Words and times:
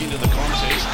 into 0.00 0.16
the 0.16 0.28
contest. 0.28 0.86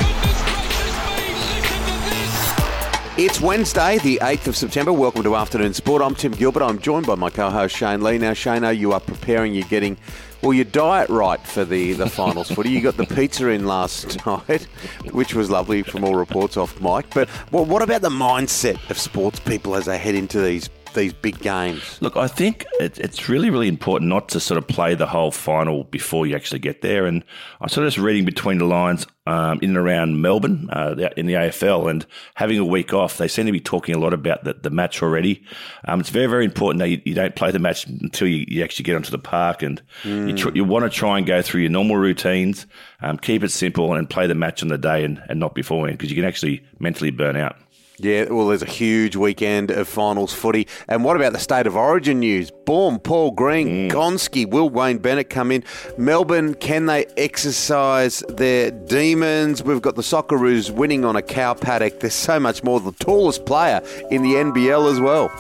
It's 3.16 3.41
Wednesday, 3.41 3.98
the 3.98 4.19
8th 4.23 4.48
of 4.48 4.57
September. 4.57 4.93
Welcome 4.93 5.23
to 5.25 5.37
Afternoon 5.37 5.75
Sport. 5.75 6.03
I'm 6.03 6.14
Tim 6.14 6.32
Gilbert. 6.32 6.62
I'm 6.62 6.79
joined 6.79 7.06
by 7.06 7.14
my 7.14 7.30
co 7.30 7.51
host 7.51 7.77
Shane 7.77 8.03
Lee. 8.03 8.19
Now, 8.19 8.32
Shane, 8.32 8.64
you 8.77 8.93
are 8.93 9.01
preparing, 9.01 9.54
you're 9.54 9.69
getting, 9.69 9.96
well, 10.43 10.53
your 10.53 10.64
diet 10.64 11.11
right 11.11 11.40
for 11.40 11.64
the, 11.64 11.93
the 11.93 12.09
finals 12.09 12.50
footy. 12.50 12.71
You 12.71 12.80
got 12.80 12.96
the 12.96 13.07
pizza 13.07 13.48
in 13.48 13.67
last 13.67 14.25
night, 14.27 14.64
which 15.12 15.34
was 15.34 15.50
lovely 15.50 15.82
from 15.82 16.02
all 16.02 16.16
reports 16.16 16.57
off 16.57 16.80
Mike. 16.80 17.12
But 17.14 17.29
well, 17.52 17.64
what 17.64 17.82
about 17.82 18.00
the 18.00 18.11
mindset 18.11 18.91
of 18.91 18.98
sports 18.98 19.39
people 19.39 19.77
as 19.77 19.84
they 19.84 19.98
head 19.98 20.14
into 20.14 20.41
these 20.41 20.68
these 20.95 21.12
big 21.12 21.38
games? 21.40 21.98
Look, 22.00 22.16
I 22.16 22.26
think 22.26 22.64
it, 22.80 22.98
it's 22.98 23.29
really, 23.29 23.50
really 23.50 23.68
important 23.68 24.08
not 24.08 24.29
to 24.30 24.40
sort 24.40 24.58
of 24.58 24.66
play 24.66 24.94
the 24.94 25.06
whole 25.06 25.30
final 25.30 25.84
before 25.84 26.26
you 26.26 26.34
actually 26.34 26.61
get 26.61 26.82
there. 26.82 27.07
And 27.07 27.25
I'm 27.61 27.68
sort 27.68 27.86
of 27.86 27.93
just 27.93 28.04
reading 28.04 28.25
between 28.25 28.58
the 28.58 28.64
lines 28.64 29.07
um, 29.26 29.58
in 29.62 29.71
and 29.71 29.79
around 29.79 30.21
Melbourne 30.21 30.68
uh, 30.71 30.94
in 31.16 31.26
the 31.26 31.35
AFL 31.35 31.90
and 31.90 32.06
having 32.34 32.58
a 32.58 32.64
week 32.64 32.92
off. 32.92 33.19
They 33.19 33.28
seem 33.28 33.47
to 33.47 33.52
be 33.52 33.61
talking 33.61 33.94
a 33.94 33.98
lot 33.98 34.12
about 34.12 34.44
the, 34.44 34.55
the 34.55 34.70
match 34.70 35.02
already. 35.02 35.44
Um, 35.86 36.00
it's 36.00 36.11
very, 36.11 36.27
very 36.27 36.44
important 36.44 36.80
that 36.80 36.88
you, 36.88 37.00
you, 37.05 37.14
don't 37.14 37.34
play 37.34 37.50
the 37.50 37.58
match 37.58 37.86
until 37.86 38.28
you, 38.28 38.44
you, 38.48 38.62
actually 38.62 38.84
get 38.84 38.97
onto 38.97 39.11
the 39.11 39.19
park. 39.19 39.62
And 39.62 39.83
mm. 40.02 40.28
you, 40.28 40.36
tr- 40.36 40.55
you 40.55 40.64
want 40.64 40.84
to 40.84 40.91
try 40.91 41.19
and 41.19 41.27
go 41.27 41.42
through 41.42 41.62
your 41.62 41.70
normal 41.70 41.97
routines, 41.97 42.66
um, 43.00 43.19
keep 43.19 43.42
it 43.42 43.50
simple, 43.50 43.94
and 43.94 44.08
play 44.08 44.27
the 44.27 44.34
match 44.34 44.62
on 44.62 44.69
the 44.69 44.78
day 44.78 45.05
and, 45.05 45.22
and 45.28 45.41
not 45.41 45.55
beforehand 45.55 45.98
because 45.98 46.11
you 46.11 46.16
can 46.16 46.27
actually 46.27 46.64
mentally 46.78 47.11
burn 47.11 47.36
out. 47.36 47.56
Yeah, 47.98 48.25
well, 48.28 48.48
there's 48.48 48.62
a 48.62 48.66
huge 48.66 49.14
weekend 49.14 49.70
of 49.70 49.86
finals 49.86 50.33
footy. 50.33 50.66
And 50.89 51.05
what 51.05 51.16
about 51.16 51.33
the 51.33 51.39
state 51.39 51.66
of 51.66 51.77
origin 51.77 52.20
news? 52.20 52.50
Boom, 52.50 52.98
Paul 52.98 53.30
Green, 53.30 53.69
mm. 53.69 53.91
Gonski, 53.92 54.48
will 54.48 54.69
Wayne 54.69 54.98
Bennett 54.98 55.30
come 55.30 55.52
in? 55.52 55.62
Melbourne, 55.97 56.55
can 56.55 56.86
they 56.86 57.06
exercise 57.16 58.25
their 58.28 58.72
demons? 58.72 59.62
We've 59.62 59.82
got 59.82 59.94
the 59.94 60.02
Socceroos 60.02 60.70
winning 60.70 61.04
on 61.04 61.14
a 61.14 61.22
cow 61.22 61.54
paddock. 61.54 62.00
There's 62.00 62.14
so 62.14 62.41
much 62.41 62.64
more. 62.64 62.80
The 62.80 62.92
tallest 62.92 63.46
player 63.46 63.80
in 64.10 64.22
the 64.22 64.34
NBL 64.34 64.91
as 64.91 64.98
well. 64.98 65.30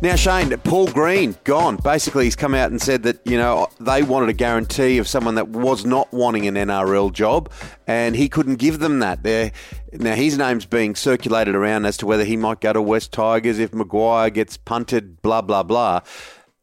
Now, 0.00 0.14
Shane, 0.14 0.56
Paul 0.58 0.86
Green 0.86 1.36
gone. 1.42 1.76
Basically, 1.76 2.24
he's 2.24 2.36
come 2.36 2.54
out 2.54 2.70
and 2.70 2.80
said 2.80 3.02
that 3.02 3.18
you 3.24 3.36
know 3.36 3.66
they 3.80 4.04
wanted 4.04 4.28
a 4.28 4.32
guarantee 4.32 4.98
of 4.98 5.08
someone 5.08 5.34
that 5.34 5.48
was 5.48 5.84
not 5.84 6.12
wanting 6.12 6.46
an 6.46 6.54
NRL 6.54 7.12
job, 7.12 7.50
and 7.88 8.14
he 8.14 8.28
couldn't 8.28 8.56
give 8.56 8.78
them 8.78 9.00
that. 9.00 9.24
There, 9.24 9.50
now 9.92 10.14
his 10.14 10.38
name's 10.38 10.66
being 10.66 10.94
circulated 10.94 11.56
around 11.56 11.84
as 11.84 11.96
to 11.96 12.06
whether 12.06 12.22
he 12.22 12.36
might 12.36 12.60
go 12.60 12.72
to 12.72 12.80
West 12.80 13.10
Tigers 13.10 13.58
if 13.58 13.74
Maguire 13.74 14.30
gets 14.30 14.56
punted. 14.56 15.20
Blah 15.20 15.42
blah 15.42 15.64
blah. 15.64 16.02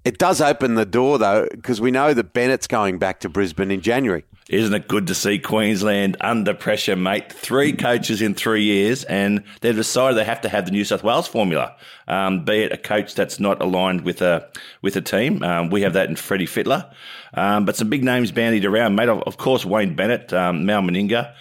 It 0.06 0.18
does 0.18 0.40
open 0.40 0.76
the 0.76 0.86
door 0.86 1.18
though, 1.18 1.50
because 1.52 1.82
we 1.82 1.92
know 1.92 2.14
that 2.14 2.32
Bennett's 2.32 2.68
going 2.68 3.00
back 3.00 3.20
to 3.20 3.28
Brisbane 3.28 3.70
in 3.70 3.82
January. 3.82 4.24
Isn't 4.48 4.76
it 4.76 4.88
good 4.88 5.08
to 5.08 5.16
see 5.16 5.40
Queensland 5.40 6.18
under 6.22 6.54
pressure, 6.54 6.96
mate? 6.96 7.32
Three 7.32 7.74
coaches 7.74 8.22
in 8.22 8.36
three 8.36 8.62
years, 8.62 9.04
and 9.06 9.44
they've 9.62 9.76
decided 9.76 10.18
they 10.18 10.24
have 10.24 10.42
to 10.42 10.50
have 10.50 10.66
the 10.66 10.72
New 10.72 10.86
South 10.86 11.04
Wales 11.04 11.28
formula, 11.28 11.76
um, 12.08 12.46
be 12.46 12.60
it 12.62 12.72
a 12.72 12.78
coach 12.78 13.16
that's 13.16 13.40
not 13.40 13.60
aligned 13.60 14.02
with 14.02 14.22
a 14.22 14.48
with 14.84 14.96
a 14.98 15.02
team. 15.02 15.42
Um, 15.42 15.72
we 15.72 15.82
have 15.82 15.94
that 15.94 16.10
in 16.10 16.16
Freddie 16.16 16.46
Fittler, 16.46 16.92
um, 17.34 17.66
but 17.66 17.76
some 17.76 17.90
big 17.90 18.04
names 18.04 18.32
bandied 18.32 18.66
around, 18.66 18.94
mate. 18.94 19.10
Of, 19.10 19.24
of 19.24 19.38
course, 19.38 19.66
Wayne 19.66 19.96
Bennett, 19.96 20.32
um, 20.32 20.64
Mal 20.64 20.84
Meninga. 20.84 21.34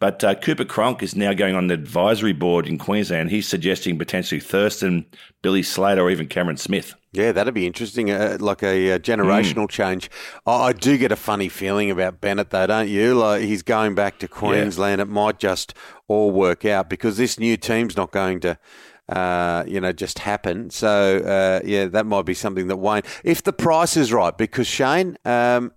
But 0.00 0.22
uh, 0.22 0.36
Cooper 0.36 0.64
Cronk 0.64 1.02
is 1.02 1.16
now 1.16 1.32
going 1.32 1.56
on 1.56 1.66
the 1.66 1.74
advisory 1.74 2.32
board 2.32 2.68
in 2.68 2.78
Queensland. 2.78 3.30
He's 3.30 3.48
suggesting 3.48 3.98
potentially 3.98 4.40
Thurston, 4.40 5.06
Billy 5.42 5.62
Slater, 5.62 6.02
or 6.02 6.10
even 6.10 6.28
Cameron 6.28 6.56
Smith. 6.56 6.94
Yeah, 7.12 7.32
that'd 7.32 7.54
be 7.54 7.66
interesting, 7.66 8.10
uh, 8.10 8.36
like 8.38 8.62
a, 8.62 8.90
a 8.90 9.00
generational 9.00 9.64
mm. 9.64 9.70
change. 9.70 10.08
Oh, 10.46 10.62
I 10.62 10.72
do 10.72 10.98
get 10.98 11.10
a 11.10 11.16
funny 11.16 11.48
feeling 11.48 11.90
about 11.90 12.20
Bennett, 12.20 12.50
though, 12.50 12.66
don't 12.66 12.88
you? 12.88 13.14
Like 13.14 13.42
he's 13.42 13.62
going 13.62 13.96
back 13.96 14.18
to 14.20 14.28
Queensland. 14.28 14.98
Yeah. 14.98 15.04
It 15.04 15.08
might 15.08 15.38
just 15.38 15.74
all 16.06 16.30
work 16.30 16.64
out 16.64 16.88
because 16.88 17.16
this 17.16 17.40
new 17.40 17.56
team's 17.56 17.96
not 17.96 18.12
going 18.12 18.40
to. 18.40 18.58
Uh, 19.08 19.64
you 19.66 19.80
know, 19.80 19.90
just 19.90 20.18
happen. 20.18 20.68
So, 20.68 21.20
uh, 21.20 21.66
yeah, 21.66 21.86
that 21.86 22.04
might 22.04 22.26
be 22.26 22.34
something 22.34 22.66
that 22.68 22.76
Wayne, 22.76 23.04
if 23.24 23.42
the 23.42 23.54
price 23.54 23.96
is 23.96 24.12
right, 24.12 24.36
because 24.36 24.66
Shane, 24.66 25.16
um, 25.24 25.72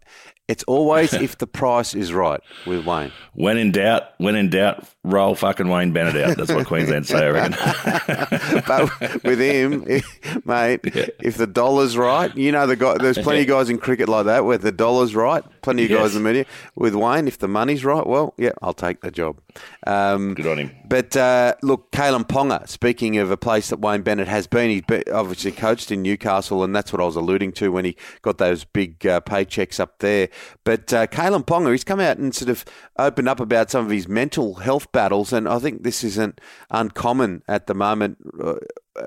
it's 0.51 0.63
always 0.66 1.13
if 1.28 1.38
the 1.38 1.47
price 1.47 1.95
is 1.95 2.12
right 2.12 2.41
with 2.66 2.85
Wayne. 2.85 3.12
When 3.34 3.57
in 3.57 3.72
doubt, 3.72 4.03
when 4.17 4.35
in 4.35 4.50
doubt, 4.50 4.84
roll 5.03 5.34
fucking 5.34 5.69
Wayne 5.69 5.94
Bennett 5.94 6.16
out. 6.17 6.38
That's 6.38 6.51
what 6.51 6.67
Queensland 6.67 7.07
say, 7.07 7.25
I 7.25 7.29
reckon. 7.29 8.63
but 8.67 9.23
with 9.23 9.39
him, 9.39 9.85
mate, 10.45 10.81
yeah. 10.94 11.07
if 11.22 11.38
the 11.38 11.47
dollar's 11.47 11.95
right, 11.95 12.35
you 12.35 12.51
know 12.51 12.67
the 12.67 12.75
guy. 12.75 12.97
There's 12.97 13.17
plenty 13.17 13.41
of 13.41 13.47
guys 13.47 13.69
in 13.69 13.78
cricket 13.78 14.09
like 14.09 14.25
that 14.25 14.44
where 14.44 14.57
the 14.57 14.73
dollar's 14.73 15.16
right. 15.16 15.44
Plenty 15.62 15.85
of 15.85 15.89
yes. 15.89 16.00
guys 16.00 16.16
in 16.16 16.23
the 16.23 16.29
media. 16.29 16.45
With 16.75 16.95
Wayne, 16.95 17.28
if 17.28 17.39
the 17.39 17.47
money's 17.47 17.85
right, 17.85 18.06
well, 18.06 18.33
yeah, 18.38 18.51
I'll 18.62 18.73
take 18.73 19.01
the 19.01 19.12
job. 19.12 19.39
Um, 19.88 20.34
Good 20.34 20.47
on 20.47 20.57
him. 20.57 20.72
But 20.88 21.16
uh, 21.16 21.56
look, 21.62 21.91
Kalyn 21.91 22.28
Ponga. 22.28 22.67
Speaking 22.67 23.17
of 23.17 23.31
a 23.31 23.38
place 23.38 23.69
that 23.69 23.79
Wayne 23.79 24.01
Bennett 24.01 24.28
has 24.28 24.47
been, 24.47 24.69
he's 24.69 25.03
obviously 25.12 25.51
coached 25.51 25.91
in 25.91 26.01
Newcastle, 26.01 26.63
and 26.63 26.75
that's 26.75 26.91
what 26.91 27.01
I 27.01 27.06
was 27.06 27.16
alluding 27.16 27.53
to 27.53 27.72
when 27.72 27.85
he 27.85 27.95
got 28.22 28.38
those 28.38 28.63
big 28.63 29.06
uh, 29.06 29.22
paychecks 29.22 29.79
up 29.79 30.00
there. 30.00 30.29
But 30.63 30.94
uh, 30.94 31.07
Kalyn 31.07 31.45
Ponga, 31.45 31.72
he's 31.72 31.84
come 31.84 32.00
out 32.00 32.17
and 32.17 32.34
sort 32.35 32.50
of 32.50 32.66
opened 32.97 33.29
up 33.29 33.39
about 33.39 33.72
some 33.72 33.85
of 33.85 33.91
his 33.91 34.07
mental 34.07 34.56
health 34.56 34.91
battles, 34.91 35.31
and 35.34 35.47
I 35.47 35.59
think 35.59 35.83
this 35.83 36.03
isn't 36.03 36.41
uncommon 36.69 37.44
at 37.47 37.68
the 37.68 37.73
moment. 37.73 38.18
Uh, 38.41 38.56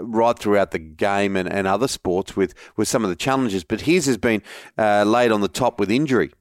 right 0.00 0.38
throughout 0.38 0.70
the 0.70 0.78
game 0.78 1.36
and, 1.36 1.46
and 1.46 1.66
other 1.66 1.86
sports 1.86 2.34
with, 2.34 2.54
with 2.74 2.88
some 2.88 3.04
of 3.04 3.10
the 3.10 3.16
challenges, 3.16 3.64
but 3.64 3.82
his 3.82 4.06
has 4.06 4.16
been 4.16 4.42
uh, 4.78 5.04
laid 5.04 5.30
on 5.30 5.42
the 5.42 5.48
top 5.48 5.78
with 5.78 5.90
injury. 5.90 6.32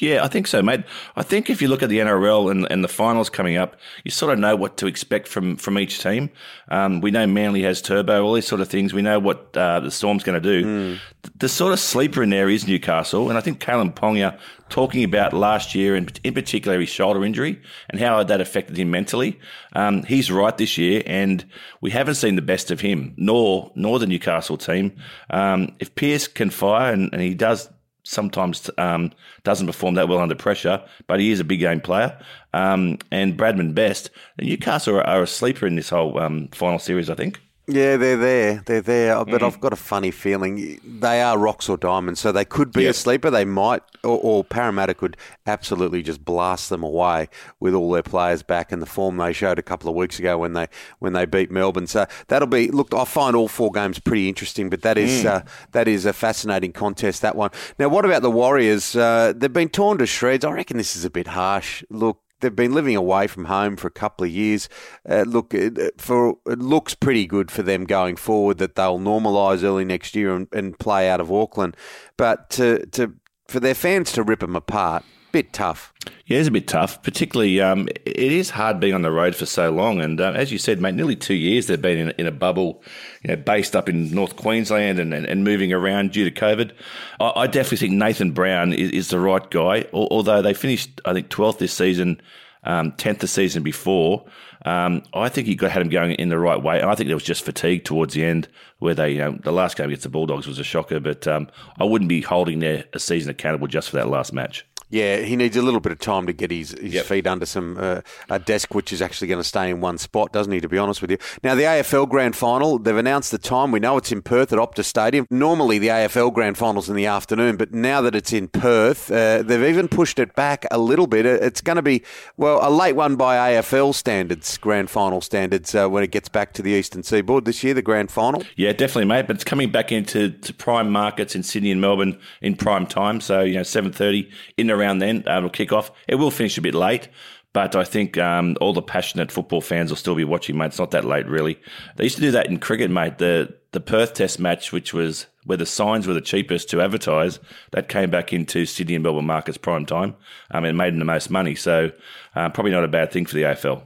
Yeah, 0.00 0.24
I 0.24 0.28
think 0.28 0.46
so, 0.46 0.62
mate. 0.62 0.82
I 1.14 1.22
think 1.22 1.50
if 1.50 1.60
you 1.60 1.68
look 1.68 1.82
at 1.82 1.90
the 1.90 1.98
NRL 1.98 2.50
and, 2.50 2.66
and 2.70 2.82
the 2.82 2.88
finals 2.88 3.28
coming 3.28 3.58
up, 3.58 3.76
you 4.02 4.10
sort 4.10 4.32
of 4.32 4.38
know 4.38 4.56
what 4.56 4.78
to 4.78 4.86
expect 4.86 5.28
from, 5.28 5.56
from 5.56 5.78
each 5.78 6.02
team. 6.02 6.30
Um, 6.70 7.02
we 7.02 7.10
know 7.10 7.26
Manly 7.26 7.62
has 7.62 7.82
turbo, 7.82 8.24
all 8.24 8.32
these 8.32 8.46
sort 8.46 8.62
of 8.62 8.68
things. 8.68 8.94
We 8.94 9.02
know 9.02 9.18
what 9.18 9.54
uh, 9.54 9.80
the 9.80 9.90
Storm's 9.90 10.24
going 10.24 10.40
to 10.42 10.62
do. 10.62 10.66
Mm. 10.66 11.00
The, 11.22 11.30
the, 11.40 11.48
sort 11.50 11.74
of 11.74 11.80
sleeper 11.80 12.22
in 12.22 12.30
there 12.30 12.48
is 12.48 12.66
Newcastle, 12.66 13.28
and 13.28 13.36
I 13.36 13.42
think 13.42 13.60
Kalyn 13.60 13.94
Ponga 13.94 14.38
talking 14.70 15.04
about 15.04 15.34
last 15.34 15.74
year 15.74 15.94
and 15.94 16.18
in 16.24 16.32
particular 16.32 16.80
his 16.80 16.88
shoulder 16.88 17.22
injury 17.22 17.60
and 17.90 18.00
how 18.00 18.22
that 18.22 18.40
affected 18.40 18.78
him 18.78 18.90
mentally. 18.90 19.38
Um, 19.74 20.04
he's 20.04 20.30
right 20.30 20.56
this 20.56 20.78
year, 20.78 21.02
and 21.04 21.44
we 21.82 21.90
haven't 21.90 22.14
seen 22.14 22.36
the 22.36 22.42
best 22.42 22.70
of 22.70 22.80
him, 22.80 23.12
nor 23.18 23.70
nor 23.74 23.98
the 23.98 24.06
Newcastle 24.06 24.56
team. 24.56 24.96
Um, 25.28 25.76
if 25.78 25.94
Pearce 25.94 26.26
can 26.26 26.48
fire, 26.48 26.92
and, 26.92 27.12
and 27.12 27.20
he 27.20 27.34
does 27.34 27.68
sometimes 28.10 28.68
um, 28.76 29.12
doesn't 29.44 29.66
perform 29.66 29.94
that 29.94 30.08
well 30.08 30.18
under 30.18 30.34
pressure, 30.34 30.82
but 31.06 31.20
he 31.20 31.30
is 31.30 31.40
a 31.40 31.44
big 31.44 31.60
game 31.60 31.80
player. 31.80 32.18
Um, 32.52 32.98
and 33.10 33.38
Bradman 33.38 33.74
Best, 33.74 34.10
Newcastle 34.40 34.96
are, 34.96 35.06
are, 35.06 35.22
a 35.22 35.26
sleeper 35.26 35.66
in 35.66 35.76
this 35.76 35.90
whole 35.90 36.18
um, 36.18 36.48
final 36.48 36.78
series, 36.78 37.08
I 37.08 37.14
think. 37.14 37.40
Yeah, 37.72 37.96
they're 37.96 38.16
there. 38.16 38.62
They're 38.66 38.80
there. 38.80 39.24
But 39.24 39.40
mm. 39.40 39.46
I've 39.46 39.60
got 39.60 39.72
a 39.72 39.76
funny 39.76 40.10
feeling 40.10 40.80
they 40.84 41.22
are 41.22 41.38
rocks 41.38 41.68
or 41.68 41.76
diamonds. 41.76 42.20
So 42.20 42.32
they 42.32 42.44
could 42.44 42.72
be 42.72 42.82
yep. 42.82 42.90
a 42.90 42.94
sleeper. 42.94 43.30
They 43.30 43.44
might, 43.44 43.82
or, 44.02 44.18
or, 44.18 44.44
Parramatta 44.44 44.94
could 44.94 45.16
absolutely 45.46 46.02
just 46.02 46.24
blast 46.24 46.68
them 46.70 46.82
away 46.82 47.28
with 47.60 47.74
all 47.74 47.90
their 47.90 48.02
players 48.02 48.42
back 48.42 48.72
in 48.72 48.80
the 48.80 48.86
form 48.86 49.16
they 49.16 49.32
showed 49.32 49.58
a 49.58 49.62
couple 49.62 49.88
of 49.88 49.94
weeks 49.94 50.18
ago 50.18 50.38
when 50.38 50.54
they 50.54 50.66
when 50.98 51.12
they 51.12 51.26
beat 51.26 51.50
Melbourne. 51.50 51.86
So 51.86 52.06
that'll 52.28 52.48
be. 52.48 52.70
Look, 52.70 52.92
I 52.94 53.04
find 53.04 53.36
all 53.36 53.48
four 53.48 53.70
games 53.70 53.98
pretty 53.98 54.28
interesting. 54.28 54.70
But 54.70 54.82
that 54.82 54.98
is 54.98 55.24
mm. 55.24 55.26
uh, 55.26 55.42
that 55.72 55.86
is 55.86 56.06
a 56.06 56.12
fascinating 56.12 56.72
contest. 56.72 57.22
That 57.22 57.36
one. 57.36 57.50
Now, 57.78 57.88
what 57.88 58.04
about 58.04 58.22
the 58.22 58.30
Warriors? 58.30 58.96
Uh, 58.96 59.32
they've 59.36 59.52
been 59.52 59.68
torn 59.68 59.98
to 59.98 60.06
shreds. 60.06 60.44
I 60.44 60.52
reckon 60.52 60.76
this 60.76 60.96
is 60.96 61.04
a 61.04 61.10
bit 61.10 61.28
harsh. 61.28 61.84
Look, 61.90 62.20
they've 62.40 62.54
been 62.54 62.74
living 62.74 62.96
away 62.96 63.26
from 63.26 63.46
home 63.46 63.76
for 63.76 63.86
a 63.86 63.92
couple 63.92 64.24
of 64.24 64.30
years. 64.30 64.68
Uh, 65.08 65.24
look, 65.26 65.54
for 65.98 66.36
it 66.46 66.58
looks 66.58 66.94
pretty 66.94 67.26
good 67.26 67.50
for 67.50 67.62
them 67.62 67.84
going 67.84 68.16
forward 68.16 68.58
that 68.58 68.74
they'll 68.74 68.98
normalise 68.98 69.62
early 69.62 69.84
next 69.84 70.14
year 70.14 70.34
and, 70.34 70.48
and, 70.52 70.78
play 70.78 71.10
out 71.10 71.20
of 71.20 71.30
Auckland. 71.30 71.76
But 72.16 72.50
to, 72.50 72.86
to 72.86 73.14
for 73.48 73.60
their 73.60 73.74
fans 73.74 74.12
to 74.12 74.22
rip 74.22 74.40
them 74.40 74.56
apart, 74.56 75.04
bit 75.32 75.52
tough. 75.52 75.92
Yeah, 76.26 76.38
it's 76.38 76.48
a 76.48 76.52
bit 76.52 76.68
tough. 76.68 77.02
Particularly, 77.02 77.60
um, 77.60 77.88
it 78.04 78.16
is 78.16 78.50
hard 78.50 78.80
being 78.80 78.94
on 78.94 79.02
the 79.02 79.10
road 79.10 79.34
for 79.34 79.46
so 79.46 79.70
long. 79.70 80.00
And 80.00 80.20
uh, 80.20 80.32
as 80.32 80.52
you 80.52 80.58
said, 80.58 80.80
mate, 80.80 80.94
nearly 80.94 81.16
two 81.16 81.34
years 81.34 81.66
they've 81.66 81.80
been 81.80 81.98
in, 81.98 82.10
in 82.18 82.26
a 82.26 82.32
bubble, 82.32 82.82
you 83.22 83.28
know, 83.28 83.36
based 83.36 83.74
up 83.74 83.88
in 83.88 84.14
North 84.14 84.36
Queensland 84.36 84.98
and, 84.98 85.12
and, 85.12 85.26
and 85.26 85.44
moving 85.44 85.72
around 85.72 86.12
due 86.12 86.28
to 86.28 86.30
COVID. 86.30 86.72
I, 87.18 87.32
I 87.36 87.46
definitely 87.46 87.78
think 87.78 87.94
Nathan 87.94 88.32
Brown 88.32 88.72
is, 88.72 88.90
is, 88.90 89.08
the 89.08 89.20
right 89.20 89.50
guy. 89.50 89.86
Although 89.92 90.42
they 90.42 90.54
finished, 90.54 91.00
I 91.04 91.12
think, 91.12 91.28
12th 91.28 91.58
this 91.58 91.72
season, 91.72 92.20
um, 92.64 92.92
10th 92.92 93.18
the 93.18 93.28
season 93.28 93.62
before. 93.62 94.24
Um, 94.64 95.02
I 95.14 95.30
think 95.30 95.46
he 95.46 95.54
got 95.54 95.70
had 95.70 95.82
him 95.82 95.88
going 95.88 96.12
in 96.12 96.28
the 96.28 96.38
right 96.38 96.62
way. 96.62 96.80
And 96.80 96.90
I 96.90 96.94
think 96.94 97.08
there 97.08 97.16
was 97.16 97.24
just 97.24 97.44
fatigue 97.44 97.84
towards 97.84 98.14
the 98.14 98.24
end, 98.24 98.48
where 98.78 98.94
they, 98.94 99.12
you 99.12 99.18
know, 99.18 99.38
the 99.42 99.52
last 99.52 99.76
game 99.76 99.86
against 99.86 100.02
the 100.02 100.10
Bulldogs 100.10 100.46
was 100.46 100.58
a 100.58 100.64
shocker. 100.64 101.00
But 101.00 101.26
um, 101.26 101.48
I 101.78 101.84
wouldn't 101.84 102.08
be 102.08 102.20
holding 102.20 102.60
their 102.60 102.84
a 102.92 102.98
season 102.98 103.30
accountable 103.30 103.66
just 103.66 103.90
for 103.90 103.96
that 103.96 104.08
last 104.08 104.32
match. 104.32 104.66
Yeah, 104.90 105.18
he 105.18 105.36
needs 105.36 105.56
a 105.56 105.62
little 105.62 105.80
bit 105.80 105.92
of 105.92 105.98
time 106.00 106.26
to 106.26 106.32
get 106.32 106.50
his, 106.50 106.70
his 106.72 106.94
Yep. 106.94 107.06
feet 107.06 107.26
under 107.26 107.46
some 107.46 107.76
uh, 107.78 108.00
a 108.28 108.38
desk, 108.38 108.74
which 108.74 108.92
is 108.92 109.00
actually 109.00 109.28
going 109.28 109.40
to 109.40 109.44
stay 109.48 109.70
in 109.70 109.80
one 109.80 109.98
spot, 109.98 110.32
doesn't 110.32 110.52
he? 110.52 110.60
To 110.60 110.68
be 110.68 110.78
honest 110.78 111.00
with 111.00 111.10
you. 111.10 111.18
Now, 111.44 111.54
the 111.54 111.62
AFL 111.62 112.08
Grand 112.08 112.34
Final, 112.36 112.78
they've 112.78 112.96
announced 112.96 113.30
the 113.30 113.38
time. 113.38 113.70
We 113.70 113.80
know 113.80 113.96
it's 113.96 114.10
in 114.12 114.22
Perth 114.22 114.52
at 114.52 114.58
Optus 114.58 114.84
Stadium. 114.86 115.26
Normally, 115.30 115.78
the 115.78 115.88
AFL 115.88 116.32
Grand 116.34 116.56
Final's 116.58 116.88
in 116.88 116.96
the 116.96 117.06
afternoon, 117.06 117.56
but 117.56 117.72
now 117.72 118.00
that 118.00 118.14
it's 118.14 118.32
in 118.32 118.48
Perth, 118.48 119.10
uh, 119.10 119.42
they've 119.42 119.62
even 119.64 119.86
pushed 119.88 120.18
it 120.18 120.34
back 120.34 120.66
a 120.70 120.78
little 120.78 121.06
bit. 121.06 121.24
Uh, 121.26 121.38
It's 121.44 121.60
going 121.60 121.76
to 121.76 121.82
be 121.82 122.02
well 122.36 122.58
a 122.62 122.70
late 122.70 122.96
one 122.96 123.16
by 123.16 123.52
AFL 123.52 123.94
standards, 123.94 124.58
Grand 124.58 124.90
Final 124.90 125.20
standards, 125.20 125.74
uh, 125.74 125.88
when 125.88 126.02
it 126.02 126.10
gets 126.10 126.28
back 126.28 126.52
to 126.54 126.62
the 126.62 126.70
Eastern 126.70 127.02
Seaboard 127.02 127.44
this 127.44 127.62
year. 127.62 127.74
The 127.74 127.82
Grand 127.82 128.10
Final. 128.10 128.42
Yeah, 128.56 128.72
definitely, 128.72 129.04
mate. 129.06 129.26
But 129.26 129.36
it's 129.36 129.44
coming 129.44 129.70
back 129.70 129.92
into 129.92 130.30
to 130.30 130.54
prime 130.54 130.90
markets 130.90 131.34
in 131.34 131.42
Sydney 131.42 131.70
and 131.70 131.80
Melbourne 131.80 132.18
in 132.42 132.56
prime 132.56 132.86
time. 132.86 133.20
So 133.20 133.40
you 133.42 133.54
know, 133.54 133.62
seven 133.62 133.92
thirty 133.92 134.28
in 134.56 134.68
and 134.70 134.79
around 134.80 134.98
then 134.98 135.24
um, 135.26 135.38
it'll 135.38 135.50
kick 135.50 135.72
off. 135.72 135.90
It 136.08 136.16
will 136.16 136.30
finish 136.30 136.56
a 136.58 136.62
bit 136.62 136.74
late, 136.74 137.08
but 137.52 137.74
I 137.74 137.84
think 137.84 138.16
um, 138.18 138.56
all 138.60 138.72
the 138.72 138.82
passionate 138.82 139.32
football 139.32 139.60
fans 139.60 139.90
will 139.90 139.96
still 139.96 140.14
be 140.14 140.24
watching, 140.24 140.56
mate. 140.56 140.66
It's 140.66 140.78
not 140.78 140.92
that 140.92 141.04
late, 141.04 141.26
really. 141.26 141.58
They 141.96 142.04
used 142.04 142.16
to 142.16 142.22
do 142.22 142.30
that 142.30 142.46
in 142.46 142.58
cricket, 142.58 142.90
mate. 142.90 143.18
The 143.18 143.56
the 143.72 143.80
Perth 143.80 144.14
Test 144.14 144.40
match, 144.40 144.72
which 144.72 144.92
was 144.92 145.26
where 145.44 145.58
the 145.58 145.66
signs 145.66 146.06
were 146.06 146.14
the 146.14 146.20
cheapest 146.20 146.68
to 146.70 146.80
advertise, 146.80 147.38
that 147.72 147.88
came 147.88 148.10
back 148.10 148.32
into 148.32 148.66
Sydney 148.66 148.94
and 148.94 149.04
Melbourne 149.04 149.26
markets 149.26 149.58
prime 149.58 149.86
time. 149.86 150.16
Um, 150.50 150.64
and 150.64 150.76
made 150.76 150.92
them 150.92 150.98
the 150.98 151.04
most 151.04 151.30
money. 151.30 151.54
So 151.54 151.90
uh, 152.34 152.48
probably 152.50 152.72
not 152.72 152.84
a 152.84 152.88
bad 152.88 153.12
thing 153.12 153.26
for 153.26 153.34
the 153.34 153.42
AFL. 153.42 153.82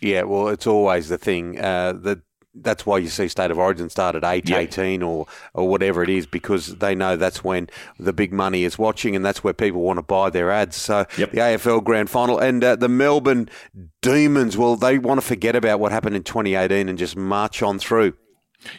Yeah, 0.00 0.22
well, 0.22 0.48
it's 0.48 0.66
always 0.66 1.08
the 1.08 1.18
thing 1.18 1.58
uh. 1.58 2.16
That's 2.62 2.84
why 2.86 2.98
you 2.98 3.08
see 3.08 3.28
State 3.28 3.50
of 3.50 3.58
Origin 3.58 3.88
start 3.90 4.14
at 4.16 4.24
8, 4.24 4.48
Yeah. 4.48 4.58
18 4.58 5.02
or, 5.02 5.26
or 5.54 5.68
whatever 5.68 6.02
it 6.02 6.08
is 6.10 6.26
because 6.26 6.76
they 6.76 6.94
know 6.94 7.16
that's 7.16 7.42
when 7.44 7.68
the 7.98 8.12
big 8.12 8.32
money 8.32 8.64
is 8.64 8.78
watching 8.78 9.14
and 9.16 9.24
that's 9.24 9.42
where 9.44 9.52
people 9.54 9.82
want 9.82 9.98
to 9.98 10.02
buy 10.02 10.30
their 10.30 10.50
ads. 10.50 10.76
So 10.76 11.06
Yep. 11.16 11.30
the 11.32 11.38
AFL 11.38 11.84
Grand 11.84 12.10
Final 12.10 12.38
and 12.38 12.62
uh, 12.62 12.76
the 12.76 12.88
Melbourne 12.88 13.48
Demons, 14.02 14.56
well, 14.56 14.76
they 14.76 14.98
want 14.98 15.20
to 15.20 15.26
forget 15.26 15.56
about 15.56 15.80
what 15.80 15.92
happened 15.92 16.16
in 16.16 16.22
2018 16.22 16.88
and 16.88 16.98
just 16.98 17.16
march 17.16 17.62
on 17.62 17.78
through. 17.78 18.14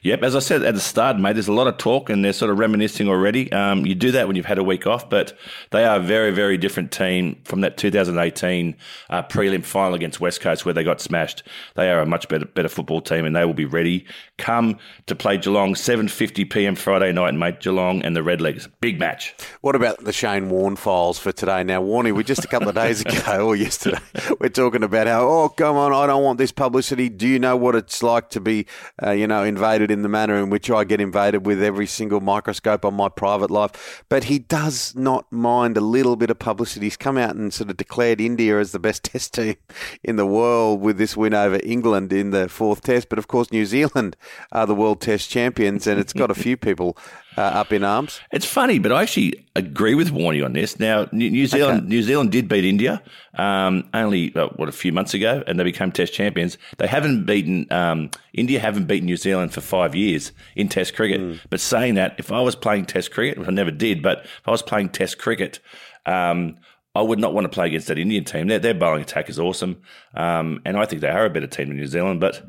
Yep, 0.03 0.23
as 0.23 0.35
I 0.35 0.39
said 0.39 0.63
at 0.63 0.73
the 0.73 0.79
start, 0.79 1.17
mate, 1.17 1.33
there's 1.33 1.47
a 1.47 1.53
lot 1.53 1.67
of 1.67 1.77
talk 1.77 2.09
and 2.09 2.23
they're 2.23 2.33
sort 2.33 2.51
of 2.51 2.59
reminiscing 2.59 3.07
already. 3.07 3.51
Um, 3.51 3.85
you 3.85 3.95
do 3.95 4.11
that 4.11 4.27
when 4.27 4.35
you've 4.35 4.45
had 4.45 4.57
a 4.57 4.63
week 4.63 4.85
off, 4.85 5.09
but 5.09 5.37
they 5.71 5.85
are 5.85 5.97
a 5.97 6.01
very, 6.01 6.31
very 6.31 6.57
different 6.57 6.91
team 6.91 7.39
from 7.45 7.61
that 7.61 7.77
2018 7.77 8.75
uh, 9.09 9.23
prelim 9.23 9.63
final 9.63 9.93
against 9.93 10.19
West 10.19 10.41
Coast 10.41 10.65
where 10.65 10.73
they 10.73 10.83
got 10.83 10.99
smashed. 10.99 11.43
They 11.75 11.89
are 11.89 12.01
a 12.01 12.05
much 12.05 12.27
better, 12.27 12.45
better 12.45 12.69
football 12.69 13.01
team 13.01 13.25
and 13.25 13.35
they 13.35 13.45
will 13.45 13.53
be 13.53 13.65
ready 13.65 14.05
come 14.39 14.77
to 15.05 15.15
play 15.15 15.37
Geelong 15.37 15.75
7:50 15.75 16.49
p.m. 16.49 16.75
Friday 16.75 17.11
night, 17.11 17.35
mate. 17.35 17.59
Geelong 17.59 18.01
and 18.01 18.15
the 18.15 18.21
Redlegs, 18.21 18.67
big 18.79 18.99
match. 18.99 19.35
What 19.61 19.75
about 19.75 20.03
the 20.03 20.13
Shane 20.13 20.49
Warne 20.49 20.75
files 20.75 21.19
for 21.19 21.31
today? 21.31 21.63
Now, 21.63 21.81
Warney, 21.83 22.15
we 22.15 22.23
just 22.23 22.43
a 22.43 22.47
couple 22.47 22.69
of 22.69 22.75
days 22.75 23.01
ago 23.01 23.47
or 23.47 23.55
yesterday, 23.55 23.99
we're 24.39 24.49
talking 24.49 24.81
about 24.81 25.07
how, 25.07 25.27
oh, 25.27 25.49
come 25.49 25.75
on, 25.75 25.93
I 25.93 26.07
don't 26.07 26.23
want 26.23 26.37
this 26.37 26.51
publicity. 26.51 27.09
Do 27.09 27.27
you 27.27 27.37
know 27.37 27.55
what 27.55 27.75
it's 27.75 28.01
like 28.01 28.29
to 28.31 28.39
be, 28.39 28.65
uh, 29.03 29.11
you 29.11 29.27
know, 29.27 29.43
invaded 29.69 29.91
in 29.91 30.01
the 30.01 30.09
manner 30.09 30.35
in 30.35 30.49
which 30.49 30.71
I 30.71 30.83
get 30.83 30.99
invaded 30.99 31.45
with 31.45 31.61
every 31.61 31.85
single 31.85 32.21
microscope 32.21 32.83
on 32.83 32.95
my 32.95 33.07
private 33.07 33.51
life? 33.51 34.03
But 34.09 34.23
he 34.23 34.39
does 34.39 34.95
not 34.95 35.31
mind 35.31 35.77
a 35.77 35.81
little 35.81 36.15
bit 36.15 36.31
of 36.31 36.39
publicity. 36.39 36.87
He's 36.87 36.97
come 36.97 37.19
out 37.19 37.35
and 37.35 37.53
sort 37.53 37.69
of 37.69 37.77
declared 37.77 38.19
India 38.19 38.59
as 38.59 38.71
the 38.71 38.79
best 38.79 39.03
test 39.11 39.35
team 39.35 39.57
in 40.03 40.15
the 40.15 40.25
world 40.25 40.81
with 40.81 40.97
this 40.97 41.15
win 41.15 41.35
over 41.35 41.59
England 41.63 42.11
in 42.11 42.31
the 42.31 42.49
fourth 42.49 42.81
test. 42.81 43.09
But 43.09 43.19
of 43.19 43.27
course, 43.27 43.51
New 43.51 43.65
Zealand 43.65 44.17
are 44.51 44.65
the 44.65 44.73
world 44.73 45.01
test 45.01 45.29
champions, 45.29 45.85
and 45.85 45.99
it's 45.99 46.13
got 46.13 46.31
a 46.31 46.35
few 46.35 46.57
people 46.57 46.97
uh, 47.37 47.41
up 47.41 47.71
in 47.71 47.83
arms. 47.83 48.19
It's 48.31 48.45
funny, 48.45 48.79
but 48.79 48.91
I 48.91 49.01
actually 49.01 49.45
agree 49.55 49.95
with 49.95 50.11
Warney 50.11 50.43
on 50.43 50.53
this. 50.53 50.79
Now, 50.79 51.07
New 51.11 51.47
Zealand, 51.47 51.87
New 51.87 52.03
Zealand 52.03 52.31
did 52.31 52.47
beat 52.47 52.65
India 52.65 53.01
um, 53.35 53.87
only 53.93 54.35
uh, 54.35 54.47
what 54.55 54.69
a 54.69 54.73
few 54.73 54.91
months 54.91 55.13
ago, 55.13 55.43
and 55.47 55.59
they 55.59 55.63
became 55.63 55.91
Test 55.91 56.13
champions. 56.13 56.57
They 56.77 56.87
haven't 56.87 57.25
beaten 57.25 57.71
um, 57.71 58.11
India, 58.33 58.59
haven't 58.59 58.85
beaten 58.85 59.05
New 59.05 59.17
Zealand 59.17 59.53
for 59.53 59.61
five 59.61 59.95
years 59.95 60.31
in 60.55 60.69
Test 60.69 60.95
cricket. 60.95 61.39
But 61.49 61.59
saying 61.59 61.95
that, 61.95 62.15
if 62.17 62.31
I 62.31 62.41
was 62.41 62.55
playing 62.55 62.85
Test 62.85 63.11
cricket, 63.11 63.37
which 63.37 63.47
I 63.47 63.51
never 63.51 63.71
did, 63.71 64.01
but 64.01 64.19
if 64.23 64.47
I 64.47 64.51
was 64.51 64.61
playing 64.61 64.89
Test 64.89 65.17
cricket. 65.17 65.59
Um, 66.05 66.57
I 66.95 67.03
would 67.03 67.19
not 67.19 67.35
want 67.35 67.45
to 67.45 67.49
play 67.49 67.67
against 67.67 67.87
that 67.87 67.99
Indian 67.99 68.23
team. 68.23 68.47
Their, 68.47 68.57
their 68.57 68.73
bowling 68.73 69.03
attack 69.03 69.29
is 69.29 69.37
awesome, 69.37 69.79
um, 70.15 70.59
and 70.65 70.75
I 70.75 70.85
think 70.85 71.01
they 71.01 71.09
are 71.09 71.25
a 71.25 71.29
better 71.29 71.47
team 71.47 71.67
than 71.67 71.77
New 71.77 71.85
Zealand. 71.85 72.19
But 72.19 72.43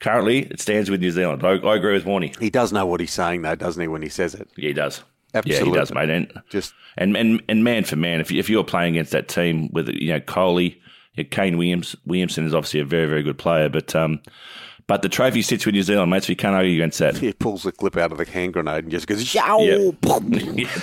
currently, 0.00 0.40
it 0.40 0.60
stands 0.60 0.90
with 0.90 1.00
New 1.00 1.10
Zealand. 1.10 1.44
I, 1.44 1.58
I 1.58 1.76
agree 1.76 1.92
with 1.92 2.04
Warney. 2.04 2.38
He 2.38 2.50
does 2.50 2.72
know 2.72 2.86
what 2.86 3.00
he's 3.00 3.12
saying, 3.12 3.42
though, 3.42 3.54
doesn't 3.54 3.80
he, 3.80 3.88
when 3.88 4.02
he 4.02 4.08
says 4.08 4.34
it? 4.34 4.48
Yeah, 4.56 4.68
he 4.68 4.74
does. 4.74 5.02
Yeah, 5.34 5.38
Absolutely. 5.38 5.70
he 5.70 5.76
does, 5.76 5.92
mate. 5.92 6.10
And 6.10 6.42
Just 6.48 6.72
and 6.96 7.16
and, 7.16 7.42
and 7.48 7.62
man 7.62 7.84
for 7.84 7.96
man, 7.96 8.20
if 8.20 8.30
you, 8.30 8.38
if 8.38 8.48
you're 8.48 8.64
playing 8.64 8.94
against 8.94 9.12
that 9.12 9.28
team 9.28 9.68
with 9.72 9.88
you 9.88 10.12
know 10.12 10.20
Kohli, 10.20 10.78
yeah, 11.14 11.24
Kane 11.24 11.58
Williams, 11.58 11.94
Williamson 12.06 12.46
is 12.46 12.54
obviously 12.54 12.80
a 12.80 12.84
very 12.84 13.06
very 13.06 13.22
good 13.22 13.36
player, 13.36 13.68
but 13.68 13.94
um, 13.94 14.20
but 14.88 15.02
the 15.02 15.08
trophy 15.08 15.42
sits 15.42 15.66
with 15.66 15.74
New 15.74 15.82
Zealand, 15.82 16.10
mate. 16.10 16.24
So 16.24 16.32
you 16.32 16.36
can't 16.36 16.56
argue 16.56 16.74
against 16.74 16.98
that. 16.98 17.18
he 17.18 17.32
pulls 17.34 17.62
the 17.62 17.72
clip 17.72 17.96
out 17.96 18.10
of 18.10 18.18
the 18.18 18.24
hand 18.24 18.54
grenade 18.54 18.84
and 18.84 18.90
just 18.90 19.06
goes, 19.06 19.34
yow! 19.34 19.60
Yeah, 19.60 19.76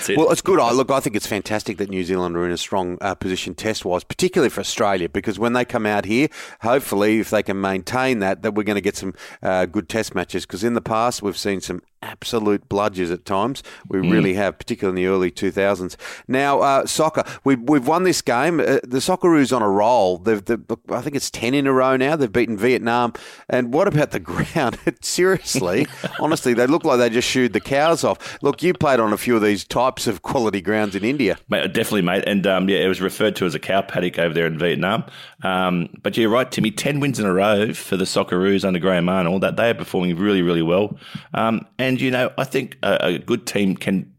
it. 0.08 0.16
Well, 0.16 0.30
it's 0.30 0.40
good. 0.40 0.60
I 0.60 0.70
look. 0.70 0.90
I 0.90 1.00
think 1.00 1.16
it's 1.16 1.26
fantastic 1.26 1.76
that 1.78 1.90
New 1.90 2.04
Zealand 2.04 2.36
are 2.36 2.46
in 2.46 2.52
a 2.52 2.56
strong 2.56 2.98
uh, 3.00 3.16
position 3.16 3.54
test-wise, 3.54 4.04
particularly 4.04 4.48
for 4.48 4.60
Australia, 4.60 5.08
because 5.08 5.38
when 5.38 5.52
they 5.54 5.64
come 5.64 5.84
out 5.84 6.04
here, 6.04 6.28
hopefully, 6.60 7.18
if 7.18 7.30
they 7.30 7.42
can 7.42 7.60
maintain 7.60 8.20
that, 8.20 8.42
that 8.42 8.54
we're 8.54 8.62
going 8.62 8.76
to 8.76 8.80
get 8.80 8.96
some 8.96 9.12
uh, 9.42 9.66
good 9.66 9.88
test 9.88 10.14
matches. 10.14 10.46
Because 10.46 10.62
in 10.62 10.74
the 10.74 10.80
past, 10.80 11.20
we've 11.20 11.36
seen 11.36 11.60
some 11.60 11.82
absolute 12.02 12.68
bludgers 12.68 13.12
at 13.12 13.24
times. 13.24 13.62
We 13.88 13.98
really 13.98 14.34
have, 14.34 14.58
particularly 14.58 15.02
in 15.02 15.06
the 15.06 15.12
early 15.12 15.30
2000s. 15.30 15.96
Now, 16.28 16.60
uh, 16.60 16.86
soccer. 16.86 17.24
We, 17.44 17.56
we've 17.56 17.86
won 17.86 18.04
this 18.04 18.22
game. 18.22 18.60
Uh, 18.60 18.78
the 18.84 18.98
Socceroos 18.98 19.54
on 19.54 19.62
a 19.62 19.68
roll. 19.68 20.18
They've, 20.18 20.44
they've, 20.44 20.62
I 20.90 21.00
think 21.00 21.16
it's 21.16 21.30
10 21.30 21.54
in 21.54 21.66
a 21.66 21.72
row 21.72 21.96
now. 21.96 22.16
They've 22.16 22.32
beaten 22.32 22.56
Vietnam. 22.56 23.12
And 23.48 23.72
what 23.74 23.88
about 23.96 24.10
the 24.10 24.20
ground? 24.20 24.78
Seriously, 25.00 25.86
honestly, 26.20 26.54
they 26.54 26.66
look 26.66 26.84
like 26.84 26.98
they 26.98 27.10
just 27.10 27.28
shooed 27.28 27.52
the 27.52 27.60
cows 27.60 28.04
off. 28.04 28.42
Look, 28.42 28.62
you 28.62 28.74
played 28.74 29.00
on 29.00 29.12
a 29.12 29.16
few 29.16 29.36
of 29.36 29.42
these 29.42 29.64
types 29.64 30.06
of 30.06 30.22
quality 30.22 30.60
grounds 30.60 30.94
in 30.94 31.04
India. 31.04 31.38
Mate, 31.48 31.72
definitely, 31.72 32.02
mate. 32.02 32.24
And 32.26 32.46
um, 32.46 32.68
yeah, 32.68 32.78
it 32.78 32.88
was 32.88 33.00
referred 33.00 33.36
to 33.36 33.46
as 33.46 33.54
a 33.54 33.58
cow 33.58 33.82
paddock 33.82 34.18
over 34.18 34.34
there 34.34 34.46
in 34.46 34.58
Vietnam. 34.58 35.04
Um, 35.42 35.88
but 36.02 36.16
you're 36.16 36.30
right, 36.30 36.50
Timmy. 36.50 36.70
Ten 36.70 37.00
wins 37.00 37.18
in 37.18 37.26
a 37.26 37.32
row 37.32 37.72
for 37.72 37.96
the 37.96 38.04
Socceroos 38.04 38.64
under 38.64 38.78
Graham 38.78 39.08
Arnold. 39.08 39.42
That 39.42 39.56
they 39.56 39.70
are 39.70 39.74
performing 39.74 40.16
really, 40.16 40.42
really 40.42 40.62
well. 40.62 40.98
Um, 41.34 41.66
and 41.78 42.00
you 42.00 42.10
know, 42.10 42.32
I 42.38 42.44
think 42.44 42.78
a, 42.82 43.06
a 43.06 43.18
good 43.18 43.46
team 43.46 43.76
can 43.76 44.12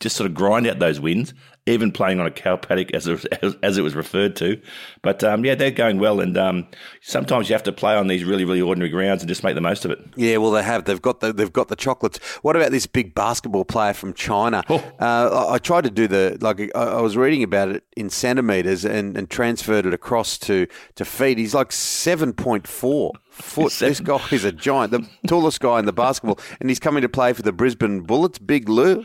just 0.00 0.16
sort 0.16 0.28
of 0.28 0.34
grind 0.34 0.66
out 0.66 0.78
those 0.78 1.00
wins, 1.00 1.32
even 1.66 1.90
playing 1.90 2.20
on 2.20 2.26
a 2.26 2.30
cow 2.30 2.56
paddock 2.56 2.92
as 2.92 3.06
it, 3.06 3.24
as, 3.42 3.56
as 3.62 3.78
it 3.78 3.82
was 3.82 3.94
referred 3.94 4.36
to. 4.36 4.60
But 5.02 5.24
um, 5.24 5.44
yeah, 5.44 5.54
they're 5.54 5.70
going 5.70 5.98
well. 5.98 6.20
And 6.20 6.36
um, 6.36 6.66
sometimes 7.00 7.48
you 7.48 7.54
have 7.54 7.62
to 7.62 7.72
play 7.72 7.94
on 7.94 8.06
these 8.06 8.24
really, 8.24 8.44
really 8.44 8.60
ordinary 8.60 8.90
grounds 8.90 9.22
and 9.22 9.28
just 9.28 9.42
make 9.42 9.54
the 9.54 9.62
most 9.62 9.84
of 9.84 9.90
it. 9.90 9.98
Yeah, 10.16 10.36
well, 10.36 10.50
they 10.50 10.62
have. 10.62 10.84
They've 10.84 11.00
got 11.00 11.20
the 11.20 11.32
they've 11.32 11.52
got 11.52 11.68
the 11.68 11.76
chocolates. 11.76 12.18
What 12.42 12.54
about 12.56 12.70
this 12.70 12.86
big 12.86 13.14
basketball 13.14 13.64
player 13.64 13.94
from 13.94 14.12
China? 14.12 14.62
Oh. 14.68 14.76
Uh, 15.00 15.46
I, 15.48 15.54
I 15.54 15.58
tried 15.58 15.84
to 15.84 15.90
do 15.90 16.06
the 16.06 16.36
like. 16.40 16.60
I, 16.74 16.82
I 16.82 17.00
was 17.00 17.16
reading 17.16 17.42
about 17.42 17.70
it 17.70 17.84
in 17.96 18.10
centimeters 18.10 18.84
and, 18.84 19.16
and 19.16 19.30
transferred 19.30 19.86
it 19.86 19.94
across 19.94 20.36
to 20.38 20.66
to 20.96 21.04
feet. 21.04 21.38
He's 21.38 21.54
like 21.54 21.72
seven 21.72 22.32
point 22.34 22.66
four 22.66 23.12
foot. 23.30 23.72
This 23.84 24.00
guy 24.00 24.20
is 24.30 24.44
a 24.44 24.52
giant, 24.52 24.92
the 24.92 25.06
tallest 25.26 25.60
guy 25.60 25.78
in 25.78 25.84
the 25.84 25.92
basketball, 25.92 26.38
and 26.60 26.70
he's 26.70 26.78
coming 26.78 27.02
to 27.02 27.08
play 27.08 27.32
for 27.32 27.42
the 27.42 27.52
Brisbane 27.52 28.00
Bullets. 28.00 28.38
Big 28.38 28.68
Lou. 28.68 29.04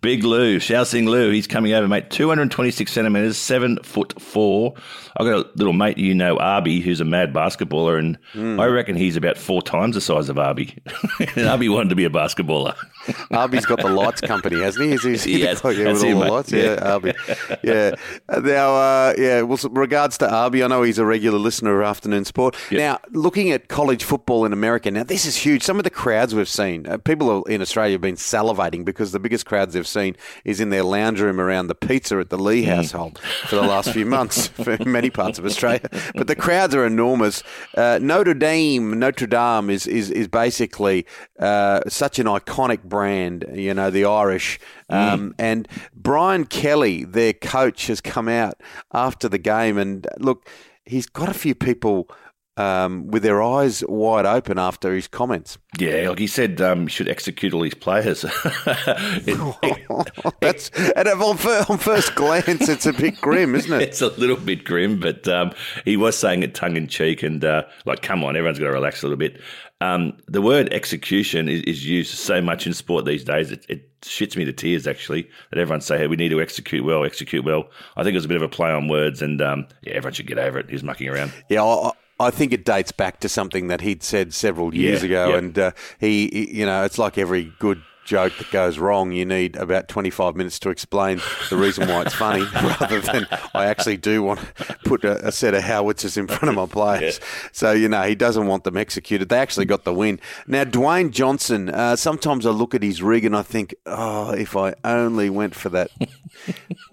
Big 0.00 0.24
Lou, 0.24 0.58
Xiao 0.58 1.06
Lou, 1.06 1.30
he's 1.30 1.46
coming 1.46 1.72
over, 1.72 1.86
mate. 1.86 2.10
226 2.10 2.90
centimetres, 2.90 3.36
seven 3.36 3.78
foot 3.82 4.20
four. 4.20 4.74
I've 5.16 5.26
got 5.26 5.46
a 5.46 5.50
little 5.56 5.72
mate 5.72 5.98
you 5.98 6.14
know, 6.14 6.38
Arby, 6.38 6.80
who's 6.80 7.00
a 7.00 7.04
mad 7.04 7.32
basketballer, 7.34 7.98
and 7.98 8.60
I 8.60 8.66
reckon 8.66 8.96
he's 8.96 9.16
about 9.16 9.36
four 9.36 9.60
times 9.60 9.94
the 9.94 10.00
size 10.00 10.28
of 10.28 10.38
Arby. 10.38 10.78
and 11.36 11.46
Arby 11.46 11.68
wanted 11.68 11.90
to 11.90 11.96
be 11.96 12.04
a 12.04 12.10
basketballer. 12.10 12.74
Arby's 13.30 13.66
got 13.66 13.80
the 13.80 13.88
lights 13.90 14.20
company, 14.20 14.60
hasn't 14.60 14.86
he? 14.86 14.94
Is 14.94 15.02
he, 15.02 15.12
is 15.12 15.24
he 15.24 15.40
Yes, 15.40 15.60
the 15.60 15.70
yeah, 15.70 15.92
with 15.92 16.02
all 16.02 16.08
him, 16.08 16.18
the 16.18 16.32
lights? 16.32 16.52
Yeah, 16.52 16.78
Arby. 16.82 17.14
Yeah. 17.62 17.94
Now, 18.28 18.74
uh, 18.74 19.14
yeah. 19.18 19.42
Well, 19.42 19.58
regards 19.70 20.18
to 20.18 20.30
Arby, 20.30 20.62
I 20.62 20.66
know 20.68 20.82
he's 20.82 20.98
a 20.98 21.04
regular 21.04 21.38
listener 21.38 21.80
of 21.80 21.86
Afternoon 21.86 22.24
Sport. 22.24 22.56
Now, 22.70 22.98
looking 23.10 23.50
at 23.50 23.68
college 23.68 24.04
football 24.04 24.44
in 24.44 24.52
America, 24.52 24.90
now 24.90 25.04
this 25.04 25.24
is 25.24 25.36
huge. 25.36 25.62
Some 25.62 25.78
of 25.78 25.84
the 25.84 25.90
crowds 25.90 26.34
we've 26.34 26.48
seen, 26.48 26.86
uh, 26.86 26.98
people 26.98 27.44
in 27.44 27.60
Australia 27.60 27.94
have 27.94 28.00
been 28.00 28.16
salivating 28.16 28.84
because 28.84 29.12
the 29.12 29.20
biggest 29.20 29.46
crowds 29.70 29.74
they've 29.74 29.86
seen 29.86 30.16
is 30.44 30.60
in 30.60 30.70
their 30.70 30.82
lounge 30.82 31.20
room 31.20 31.40
around 31.40 31.68
the 31.68 31.74
pizza 31.74 32.18
at 32.18 32.30
the 32.30 32.38
Lee 32.38 32.64
household 32.64 33.18
for 33.46 33.56
the 33.56 33.62
last 33.62 33.92
few 33.92 34.06
months 34.06 34.48
for 34.64 34.76
many 34.84 35.10
parts 35.10 35.38
of 35.38 35.44
Australia. 35.44 35.88
But 36.14 36.26
the 36.26 36.36
crowds 36.36 36.74
are 36.74 36.84
enormous. 36.84 37.42
Uh, 37.76 37.98
Notre 38.02 38.34
Dame, 38.34 38.98
Notre 38.98 39.26
Dame 39.26 39.70
is 39.70 39.86
is 39.86 40.10
is 40.10 40.28
basically 40.28 41.06
uh, 41.38 41.80
such 41.88 42.18
an 42.18 42.26
iconic 42.26 42.82
brand. 42.84 43.44
You 43.52 43.74
know, 43.74 43.90
the 43.90 44.04
Irish. 44.04 44.58
Um, 44.88 45.34
And 45.38 45.68
Brian 45.94 46.46
Kelly, 46.46 47.04
their 47.04 47.32
coach, 47.32 47.86
has 47.86 48.00
come 48.00 48.28
out 48.28 48.54
after 48.92 49.28
the 49.28 49.38
game 49.38 49.78
and 49.78 50.06
look, 50.18 50.48
he's 50.84 51.06
got 51.06 51.28
a 51.28 51.34
few 51.34 51.54
people 51.54 52.08
um, 52.56 53.06
with 53.06 53.22
their 53.22 53.42
eyes 53.42 53.82
wide 53.88 54.26
open 54.26 54.58
after 54.58 54.94
his 54.94 55.08
comments. 55.08 55.58
Yeah, 55.78 56.08
like 56.08 56.18
he 56.18 56.26
said, 56.26 56.60
um, 56.60 56.82
he 56.82 56.88
should 56.88 57.08
execute 57.08 57.54
all 57.54 57.62
his 57.62 57.74
players. 57.74 58.24
it, 58.66 60.30
That's 60.40 60.70
and 60.70 61.08
on, 61.08 61.38
on, 61.38 61.78
first 61.78 62.14
glance, 62.14 62.68
it's 62.68 62.86
a 62.86 62.92
bit 62.92 63.20
grim, 63.20 63.54
isn't 63.54 63.72
it? 63.72 63.80
It's 63.90 64.02
a 64.02 64.08
little 64.08 64.36
bit 64.36 64.64
grim, 64.64 65.00
but 65.00 65.26
um, 65.26 65.52
he 65.84 65.96
was 65.96 66.16
saying 66.16 66.42
it 66.42 66.54
tongue 66.54 66.76
in 66.76 66.86
cheek, 66.86 67.22
and 67.22 67.44
uh, 67.44 67.64
like, 67.86 68.02
come 68.02 68.22
on, 68.22 68.36
everyone's 68.36 68.58
got 68.58 68.66
to 68.66 68.72
relax 68.72 69.02
a 69.02 69.06
little 69.06 69.18
bit. 69.18 69.40
Um, 69.80 70.18
the 70.28 70.42
word 70.42 70.72
execution 70.72 71.48
is, 71.48 71.62
is, 71.62 71.86
used 71.86 72.14
so 72.14 72.42
much 72.42 72.66
in 72.66 72.74
sport 72.74 73.06
these 73.06 73.24
days. 73.24 73.50
It, 73.50 73.64
it, 73.68 73.86
shits 74.02 74.34
me 74.34 74.46
to 74.46 74.52
tears, 74.52 74.86
actually, 74.86 75.28
that 75.50 75.58
everyone 75.58 75.82
say, 75.82 75.98
hey, 75.98 76.06
we 76.06 76.16
need 76.16 76.30
to 76.30 76.40
execute 76.40 76.84
well, 76.84 77.04
execute 77.04 77.44
well. 77.44 77.68
I 77.96 78.02
think 78.02 78.14
it 78.14 78.16
was 78.16 78.24
a 78.24 78.28
bit 78.28 78.38
of 78.38 78.42
a 78.42 78.48
play 78.48 78.70
on 78.70 78.88
words, 78.88 79.20
and 79.20 79.42
um, 79.42 79.66
yeah, 79.82 79.92
everyone 79.92 80.14
should 80.14 80.26
get 80.26 80.38
over 80.38 80.58
it. 80.58 80.70
He's 80.70 80.82
mucking 80.82 81.08
around. 81.08 81.32
Yeah, 81.50 81.62
I, 81.62 81.88
I 81.88 81.92
think 82.28 82.52
it 82.52 82.66
dates 82.66 82.92
back 82.92 83.20
to 83.20 83.28
something 83.30 83.68
that 83.68 83.80
he'd 83.80 84.02
said 84.02 84.34
several 84.34 84.74
years 84.74 85.00
yeah, 85.02 85.06
ago, 85.06 85.30
yeah. 85.30 85.38
and 85.38 85.58
uh, 85.58 85.70
he, 85.98 86.28
he, 86.28 86.58
you 86.58 86.66
know, 86.66 86.84
it's 86.84 86.98
like 86.98 87.16
every 87.16 87.54
good 87.58 87.82
joke 88.10 88.36
that 88.38 88.50
goes 88.50 88.76
wrong, 88.76 89.12
you 89.12 89.24
need 89.24 89.54
about 89.54 89.86
25 89.86 90.34
minutes 90.34 90.58
to 90.58 90.68
explain 90.68 91.20
the 91.48 91.56
reason 91.56 91.88
why 91.88 92.02
it's 92.02 92.14
funny, 92.14 92.42
rather 92.54 93.00
than 93.00 93.26
I 93.54 93.66
actually 93.66 93.98
do 93.98 94.22
want 94.22 94.40
to 94.40 94.76
put 94.84 95.04
a, 95.04 95.28
a 95.28 95.30
set 95.30 95.54
of 95.54 95.62
howitzers 95.62 96.16
in 96.16 96.26
front 96.26 96.48
of 96.48 96.54
my 96.56 96.66
players. 96.66 97.20
Yeah. 97.30 97.48
So, 97.52 97.72
you 97.72 97.88
know, 97.88 98.02
he 98.02 98.14
doesn't 98.14 98.46
want 98.46 98.64
them 98.64 98.76
executed. 98.76 99.28
They 99.28 99.38
actually 99.38 99.66
got 99.66 99.84
the 99.84 99.94
win. 99.94 100.20
Now, 100.46 100.64
Dwayne 100.64 101.10
Johnson, 101.10 101.68
uh, 101.68 101.94
sometimes 101.94 102.46
I 102.46 102.50
look 102.50 102.74
at 102.74 102.82
his 102.82 103.02
rig 103.02 103.24
and 103.24 103.36
I 103.36 103.42
think, 103.42 103.74
oh, 103.86 104.32
if 104.32 104.56
I 104.56 104.74
only 104.84 105.30
went 105.30 105.54
for 105.54 105.68
that 105.68 105.90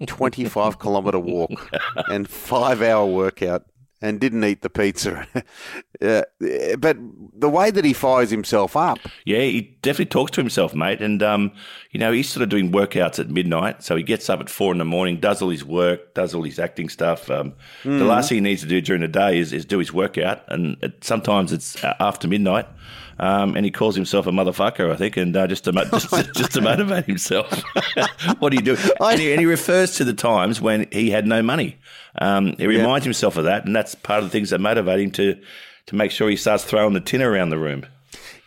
25 0.06 0.78
kilometre 0.78 1.18
walk 1.18 1.50
and 2.08 2.28
five 2.28 2.82
hour 2.82 3.06
workout 3.06 3.64
and 4.00 4.20
didn't 4.20 4.44
eat 4.44 4.62
the 4.62 4.70
pizza. 4.70 5.26
uh, 6.00 6.22
but 6.78 6.96
the 7.34 7.48
way 7.48 7.70
that 7.70 7.84
he 7.84 7.92
fires 7.92 8.30
himself 8.30 8.76
up. 8.76 8.98
Yeah, 9.24 9.40
he 9.40 9.76
definitely 9.82 10.06
talks 10.06 10.30
to 10.32 10.40
himself, 10.40 10.74
mate. 10.74 11.00
And, 11.00 11.22
um, 11.22 11.52
you 11.90 11.98
know, 11.98 12.12
he's 12.12 12.28
sort 12.28 12.42
of 12.42 12.48
doing 12.48 12.70
workouts 12.70 13.18
at 13.18 13.28
midnight. 13.28 13.82
So 13.82 13.96
he 13.96 14.02
gets 14.02 14.30
up 14.30 14.40
at 14.40 14.48
four 14.48 14.72
in 14.72 14.78
the 14.78 14.84
morning, 14.84 15.18
does 15.18 15.42
all 15.42 15.50
his 15.50 15.64
work, 15.64 16.14
does 16.14 16.34
all 16.34 16.42
his 16.42 16.58
acting 16.58 16.88
stuff. 16.88 17.30
Um, 17.30 17.54
mm. 17.82 17.98
The 17.98 18.04
last 18.04 18.28
thing 18.28 18.36
he 18.36 18.40
needs 18.40 18.62
to 18.62 18.68
do 18.68 18.80
during 18.80 19.02
the 19.02 19.08
day 19.08 19.38
is, 19.38 19.52
is 19.52 19.64
do 19.64 19.78
his 19.78 19.92
workout. 19.92 20.42
And 20.48 20.76
it, 20.82 21.02
sometimes 21.02 21.52
it's 21.52 21.82
after 21.84 22.28
midnight. 22.28 22.66
Um, 23.20 23.56
and 23.56 23.64
he 23.64 23.70
calls 23.70 23.96
himself 23.96 24.26
a 24.26 24.30
motherfucker, 24.30 24.92
I 24.92 24.96
think, 24.96 25.16
and 25.16 25.36
uh, 25.36 25.46
just 25.48 25.64
to 25.64 25.72
just, 25.90 26.34
just 26.34 26.52
to 26.52 26.60
motivate 26.60 27.06
himself. 27.06 27.62
what 28.38 28.50
do 28.50 28.56
you 28.56 28.62
do? 28.62 28.76
And 29.00 29.20
he, 29.20 29.32
and 29.32 29.40
he, 29.40 29.46
refers 29.46 29.96
to 29.96 30.04
the 30.04 30.12
times 30.12 30.60
when 30.60 30.86
he 30.92 31.10
had 31.10 31.26
no 31.26 31.42
money. 31.42 31.78
Um, 32.20 32.54
he 32.58 32.66
reminds 32.66 33.04
yeah. 33.04 33.08
himself 33.08 33.36
of 33.36 33.44
that, 33.44 33.64
and 33.64 33.74
that's 33.74 33.87
part 33.94 34.22
of 34.22 34.24
the 34.24 34.30
things 34.30 34.50
that 34.50 34.60
motivate 34.60 35.00
him 35.00 35.10
to 35.12 35.40
to 35.86 35.96
make 35.96 36.10
sure 36.10 36.28
he 36.28 36.36
starts 36.36 36.64
throwing 36.64 36.92
the 36.92 37.00
tin 37.00 37.22
around 37.22 37.48
the 37.48 37.58
room. 37.58 37.86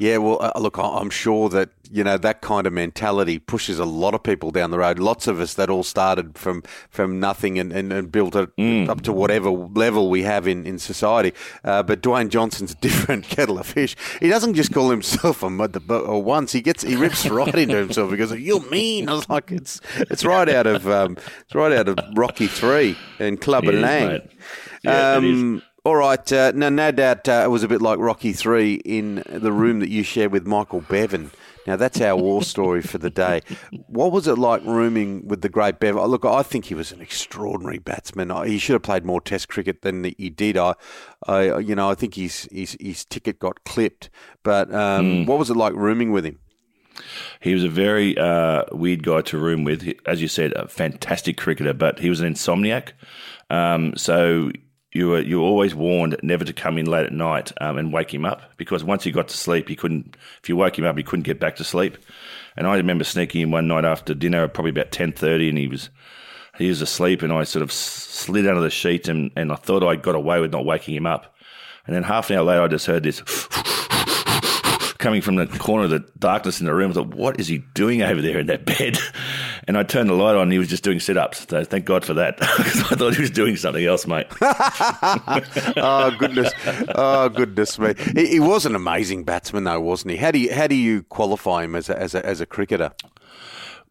Yeah, 0.01 0.17
well, 0.17 0.39
uh, 0.41 0.59
look, 0.59 0.79
I'm 0.79 1.11
sure 1.11 1.47
that 1.49 1.69
you 1.91 2.03
know 2.03 2.17
that 2.17 2.41
kind 2.41 2.65
of 2.65 2.73
mentality 2.73 3.37
pushes 3.37 3.77
a 3.77 3.85
lot 3.85 4.15
of 4.15 4.23
people 4.23 4.49
down 4.49 4.71
the 4.71 4.79
road. 4.79 4.97
Lots 4.97 5.27
of 5.27 5.39
us 5.39 5.53
that 5.53 5.69
all 5.69 5.83
started 5.83 6.39
from 6.39 6.63
from 6.89 7.19
nothing 7.19 7.59
and, 7.59 7.71
and, 7.71 7.93
and 7.93 8.11
built 8.11 8.35
it 8.35 8.49
mm. 8.55 8.89
up 8.89 9.01
to 9.01 9.13
whatever 9.13 9.51
level 9.51 10.09
we 10.09 10.23
have 10.23 10.47
in 10.47 10.65
in 10.65 10.79
society. 10.79 11.33
Uh, 11.63 11.83
but 11.83 12.01
Dwayne 12.01 12.29
Johnson's 12.29 12.71
a 12.71 12.75
different 12.81 13.25
kettle 13.25 13.59
of 13.59 13.67
fish. 13.67 13.95
He 14.19 14.27
doesn't 14.27 14.55
just 14.55 14.73
call 14.73 14.89
himself 14.89 15.43
a 15.43 15.51
mud 15.51 15.79
or 15.87 16.23
once. 16.23 16.51
He 16.51 16.61
gets 16.61 16.81
he 16.81 16.95
rips 16.95 17.29
right 17.29 17.53
into 17.53 17.75
himself 17.75 18.09
because 18.09 18.31
you're 18.31 18.67
mean. 18.71 19.07
I 19.07 19.13
was 19.13 19.29
like, 19.29 19.51
it's 19.51 19.81
it's 19.97 20.25
right 20.25 20.49
out 20.49 20.65
of 20.65 20.87
um, 20.87 21.15
it's 21.41 21.53
right 21.53 21.73
out 21.73 21.87
of 21.87 21.99
Rocky 22.15 22.47
Three 22.47 22.97
and 23.19 23.39
Clubber 23.39 23.71
Lang. 23.71 24.27
Yeah, 24.83 25.11
um, 25.11 25.61
all 25.83 25.95
right. 25.95 26.31
Uh, 26.31 26.51
now, 26.53 26.69
no 26.69 26.91
doubt 26.91 27.27
uh, 27.27 27.41
it 27.45 27.49
was 27.49 27.63
a 27.63 27.67
bit 27.67 27.81
like 27.81 27.99
Rocky 27.99 28.33
Three 28.33 28.75
in 28.75 29.23
the 29.27 29.51
room 29.51 29.79
that 29.79 29.89
you 29.89 30.03
shared 30.03 30.31
with 30.31 30.45
Michael 30.45 30.81
Bevan. 30.81 31.31
Now, 31.67 31.75
that's 31.75 32.01
our 32.01 32.15
war 32.15 32.41
story 32.41 32.81
for 32.81 32.97
the 32.97 33.11
day. 33.11 33.41
What 33.87 34.11
was 34.11 34.27
it 34.27 34.37
like 34.37 34.63
rooming 34.63 35.27
with 35.27 35.41
the 35.41 35.49
great 35.49 35.79
Bevan? 35.79 36.01
Look, 36.05 36.25
I 36.25 36.41
think 36.41 36.65
he 36.65 36.75
was 36.75 36.91
an 36.91 37.01
extraordinary 37.01 37.77
batsman. 37.77 38.31
He 38.47 38.57
should 38.57 38.73
have 38.73 38.81
played 38.81 39.05
more 39.05 39.21
Test 39.21 39.47
cricket 39.47 39.83
than 39.83 40.03
he 40.17 40.29
did. 40.29 40.57
I, 40.57 40.73
I 41.27 41.59
you 41.59 41.75
know, 41.75 41.89
I 41.89 41.95
think 41.95 42.15
his 42.15 42.47
his, 42.51 42.75
his 42.79 43.05
ticket 43.05 43.39
got 43.39 43.63
clipped. 43.63 44.09
But 44.43 44.73
um, 44.73 45.05
mm. 45.05 45.25
what 45.27 45.37
was 45.37 45.49
it 45.49 45.57
like 45.57 45.73
rooming 45.73 46.11
with 46.11 46.25
him? 46.25 46.39
He 47.39 47.53
was 47.53 47.63
a 47.63 47.69
very 47.69 48.17
uh, 48.17 48.63
weird 48.71 49.03
guy 49.03 49.21
to 49.21 49.37
room 49.37 49.63
with. 49.63 49.87
As 50.05 50.21
you 50.21 50.27
said, 50.27 50.53
a 50.53 50.67
fantastic 50.67 51.37
cricketer, 51.37 51.73
but 51.73 51.99
he 51.99 52.09
was 52.09 52.21
an 52.21 52.33
insomniac. 52.33 52.93
Um, 53.49 53.95
so 53.97 54.51
you 54.91 55.09
were 55.09 55.21
you 55.21 55.39
were 55.39 55.45
always 55.45 55.73
warned 55.73 56.17
never 56.21 56.43
to 56.43 56.53
come 56.53 56.77
in 56.77 56.85
late 56.85 57.05
at 57.05 57.13
night 57.13 57.51
um, 57.61 57.77
and 57.77 57.93
wake 57.93 58.13
him 58.13 58.25
up 58.25 58.41
because 58.57 58.83
once 58.83 59.03
he 59.03 59.11
got 59.11 59.29
to 59.29 59.37
sleep, 59.37 59.69
he 59.69 59.75
couldn't. 59.75 60.17
If 60.41 60.49
you 60.49 60.57
woke 60.57 60.77
him 60.77 60.85
up, 60.85 60.97
he 60.97 61.03
couldn't 61.03 61.23
get 61.23 61.39
back 61.39 61.55
to 61.57 61.63
sleep. 61.63 61.97
And 62.57 62.67
I 62.67 62.75
remember 62.75 63.05
sneaking 63.05 63.41
in 63.41 63.51
one 63.51 63.67
night 63.67 63.85
after 63.85 64.13
dinner, 64.13 64.47
probably 64.47 64.71
about 64.71 64.91
ten 64.91 65.13
thirty, 65.13 65.47
and 65.47 65.57
he 65.57 65.67
was 65.67 65.89
he 66.57 66.67
was 66.67 66.81
asleep, 66.81 67.21
and 67.21 67.31
I 67.31 67.43
sort 67.43 67.63
of 67.63 67.71
slid 67.71 68.47
under 68.47 68.61
the 68.61 68.69
sheet, 68.69 69.07
and, 69.07 69.31
and 69.35 69.51
I 69.51 69.55
thought 69.55 69.83
I 69.83 69.95
got 69.95 70.15
away 70.15 70.41
with 70.41 70.51
not 70.51 70.65
waking 70.65 70.95
him 70.95 71.07
up. 71.07 71.35
And 71.87 71.95
then 71.95 72.03
half 72.03 72.29
an 72.29 72.37
hour 72.37 72.43
later, 72.43 72.61
I 72.61 72.67
just 72.67 72.85
heard 72.85 73.03
this 73.03 73.21
coming 74.97 75.21
from 75.21 75.35
the 75.35 75.47
corner 75.47 75.85
of 75.85 75.89
the 75.89 76.05
darkness 76.19 76.59
in 76.59 76.65
the 76.65 76.73
room. 76.73 76.91
I 76.91 76.95
thought, 76.95 77.15
what 77.15 77.39
is 77.39 77.47
he 77.47 77.59
doing 77.73 78.01
over 78.01 78.21
there 78.21 78.39
in 78.39 78.47
that 78.47 78.65
bed? 78.65 78.97
And 79.71 79.77
I 79.77 79.83
turned 79.83 80.09
the 80.09 80.15
light 80.15 80.35
on 80.35 80.41
and 80.41 80.51
he 80.51 80.59
was 80.59 80.67
just 80.67 80.83
doing 80.83 80.99
sit 80.99 81.15
ups. 81.15 81.47
So 81.47 81.63
thank 81.63 81.85
God 81.85 82.03
for 82.03 82.13
that 82.15 82.37
because 82.39 82.91
I 82.91 82.95
thought 82.97 83.15
he 83.15 83.21
was 83.21 83.31
doing 83.31 83.55
something 83.55 83.85
else, 83.85 84.05
mate. 84.05 84.27
oh, 84.41 86.13
goodness. 86.19 86.51
Oh, 86.93 87.29
goodness 87.29 87.79
me. 87.79 87.93
He, 88.13 88.27
he, 88.27 88.39
was 88.41 88.65
an 88.65 88.75
amazing 88.75 89.23
batsman, 89.23 89.63
though, 89.63 89.79
wasn't 89.79 90.11
he? 90.11 90.17
How 90.17 90.31
do 90.31 90.39
you, 90.39 90.53
how 90.53 90.67
do 90.67 90.75
you 90.75 91.03
qualify 91.03 91.63
him 91.63 91.77
as 91.77 91.87
a, 91.87 91.97
as 91.97 92.13
a, 92.13 92.25
as 92.25 92.41
a 92.41 92.45
cricketer? 92.45 92.91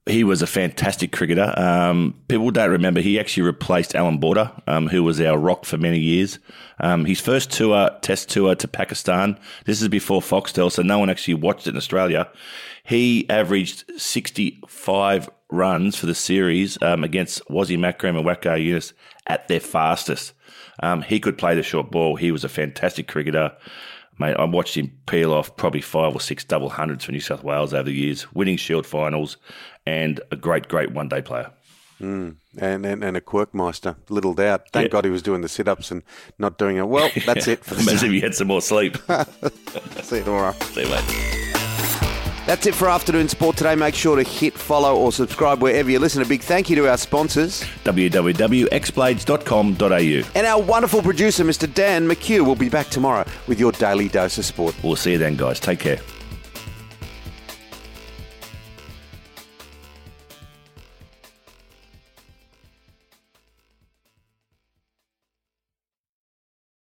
he 0.06 0.24
was 0.24 0.42
a 0.42 0.46
fantastic 0.46 1.12
cricketer. 1.12 1.54
Um, 1.58 2.14
people 2.28 2.50
don't 2.50 2.70
remember 2.70 3.00
he 3.00 3.20
actually 3.20 3.44
replaced 3.44 3.94
Alan 3.94 4.18
Border, 4.18 4.50
um, 4.66 4.88
who 4.88 5.02
was 5.02 5.20
our 5.20 5.38
rock 5.38 5.64
for 5.64 5.78
many 5.78 5.98
years. 5.98 6.38
Um, 6.80 7.04
his 7.04 7.20
first 7.20 7.50
tour, 7.50 7.90
test 8.02 8.28
tour 8.28 8.54
to 8.54 8.68
Pakistan. 8.68 9.38
This 9.66 9.80
is 9.80 9.88
before 9.88 10.20
Foxtel, 10.20 10.72
so 10.72 10.82
no 10.82 10.98
one 10.98 11.10
actually 11.10 11.34
watched 11.34 11.66
it 11.66 11.70
in 11.70 11.76
Australia. 11.76 12.28
He 12.90 13.24
averaged 13.30 13.84
65 13.96 15.30
runs 15.48 15.94
for 15.94 16.06
the 16.06 16.14
series 16.14 16.76
um, 16.82 17.04
against 17.04 17.40
Wasim 17.48 17.86
Akram 17.86 18.16
and 18.16 18.26
Waqar 18.26 18.58
Younis 18.58 18.94
at 19.28 19.46
their 19.46 19.60
fastest. 19.60 20.32
Um, 20.82 21.00
he 21.02 21.20
could 21.20 21.38
play 21.38 21.54
the 21.54 21.62
short 21.62 21.92
ball. 21.92 22.16
He 22.16 22.32
was 22.32 22.42
a 22.42 22.48
fantastic 22.48 23.06
cricketer. 23.06 23.56
Mate, 24.18 24.34
I 24.34 24.42
watched 24.42 24.76
him 24.76 24.90
peel 25.06 25.32
off 25.32 25.56
probably 25.56 25.82
five 25.82 26.16
or 26.16 26.20
six 26.20 26.42
double 26.42 26.68
hundreds 26.68 27.04
for 27.04 27.12
New 27.12 27.20
South 27.20 27.44
Wales 27.44 27.72
over 27.72 27.84
the 27.84 27.94
years, 27.94 28.26
winning 28.34 28.56
Shield 28.56 28.88
finals, 28.88 29.36
and 29.86 30.20
a 30.32 30.36
great, 30.36 30.66
great 30.66 30.90
one 30.90 31.08
day 31.08 31.22
player. 31.22 31.52
Mm. 32.00 32.38
And, 32.58 32.84
and, 32.84 33.04
and 33.04 33.16
a 33.16 33.20
quirkmeister, 33.20 33.94
little 34.08 34.34
doubt. 34.34 34.62
Thank 34.72 34.86
yeah. 34.86 34.90
God 34.90 35.04
he 35.04 35.12
was 35.12 35.22
doing 35.22 35.42
the 35.42 35.48
sit 35.48 35.68
ups 35.68 35.92
and 35.92 36.02
not 36.40 36.58
doing 36.58 36.76
it. 36.76 36.88
Well, 36.88 37.08
that's 37.24 37.46
it 37.46 37.64
for 37.64 37.76
the 37.76 37.82
Imagine 37.82 38.08
if 38.08 38.14
he 38.14 38.20
had 38.20 38.34
some 38.34 38.48
more 38.48 38.60
sleep. 38.60 38.96
See 40.02 40.16
you 40.16 40.24
tomorrow. 40.24 40.56
See 40.72 40.82
you, 40.82 40.88
mate. 40.88 41.39
That's 42.50 42.66
it 42.66 42.74
for 42.74 42.88
Afternoon 42.88 43.28
Sport 43.28 43.58
today. 43.58 43.76
Make 43.76 43.94
sure 43.94 44.16
to 44.16 44.28
hit 44.28 44.54
follow 44.54 44.96
or 44.96 45.12
subscribe 45.12 45.62
wherever 45.62 45.88
you 45.88 46.00
listen. 46.00 46.20
A 46.20 46.24
big 46.24 46.40
thank 46.40 46.68
you 46.68 46.74
to 46.74 46.88
our 46.88 46.98
sponsors 46.98 47.62
www.xblades.com.au. 47.84 50.30
And 50.34 50.46
our 50.48 50.60
wonderful 50.60 51.00
producer, 51.00 51.44
Mr. 51.44 51.72
Dan 51.72 52.08
McHugh, 52.08 52.44
will 52.44 52.56
be 52.56 52.68
back 52.68 52.88
tomorrow 52.88 53.24
with 53.46 53.60
your 53.60 53.70
daily 53.70 54.08
dose 54.08 54.36
of 54.36 54.44
sport. 54.44 54.74
We'll 54.82 54.96
see 54.96 55.12
you 55.12 55.18
then, 55.18 55.36
guys. 55.36 55.60
Take 55.60 55.78
care. 55.78 56.00